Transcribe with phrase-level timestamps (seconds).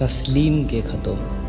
[0.00, 1.40] تسلیم کے خطوں میں۔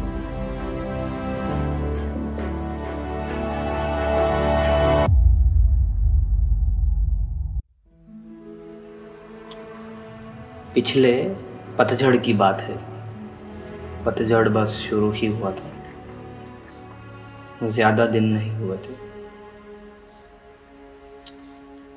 [10.74, 11.34] پچھلے
[11.76, 12.76] پتجھڑ کی بات ہے۔
[14.04, 15.70] پتجھڑ بس شروع ہی ہوا تھا۔
[17.68, 18.94] زیادہ دن نہیں ہوئے تھے۔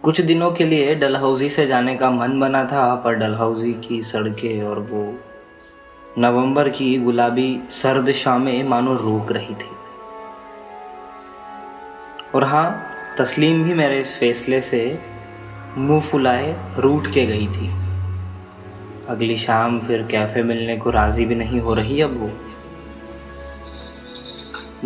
[0.01, 1.17] کچھ دنوں کے لیے ڈل
[1.49, 5.13] سے جانے کا من بنا تھا، پر ڈل ہاؤزی کی سڑکیں اور وہ
[6.17, 9.75] نومبر کی گلابی سرد شامیں مانو روک رہی تھی۔
[12.31, 12.71] اور ہاں
[13.17, 14.97] تسلیم بھی میرے اس فیصلے سے
[15.77, 17.71] منہ پھلائے روٹ کے گئی تھی۔
[19.07, 22.29] اگلی شام پھر کیفے ملنے کو راضی بھی نہیں ہو رہی اب وہ۔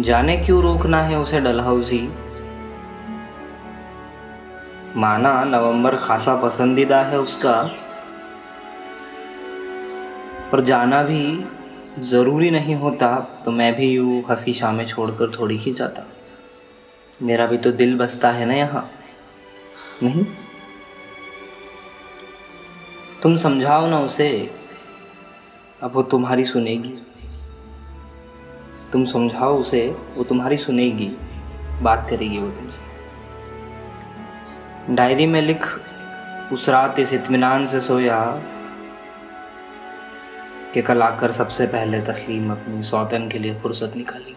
[0.03, 2.07] جانے کیوں روکنا ہے اسے ڈل ہاؤزی
[4.97, 7.69] مانا نومبر خاصا پسندیدہ ہے اس کا۔
[10.51, 11.45] پر جانا بھی
[11.97, 16.03] ضروری نہیں ہوتا، تو میں بھی یوں ہنسی شامیں چھوڑ کر تھوڑی ہی جاتا۔
[17.21, 18.81] میرا بھی تو دل بستا ہے نا یہاں۔
[20.03, 20.23] نہیں؟
[23.23, 24.47] تم سمجھاؤ نا اسے،
[25.81, 26.97] اب وہ تمہاری سنے گی۔
[28.91, 31.15] تم سمجھاؤ اسے، وہ تمہاری سنے گی۔
[31.83, 32.83] بات کرے گی وہ تم سے۔
[34.95, 35.79] ڈائری میں لکھ،
[36.51, 38.39] اس رات اس اطمینان سے سویا
[40.73, 44.33] کہ کل آ کر سب سے پہلے تسلیم اپنی سوتن کے لیے فرصت نکالی۔